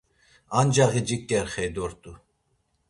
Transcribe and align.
Ancaği 0.59 1.01
ciǩerxey 1.07 1.69
dort̆u. 1.75 2.11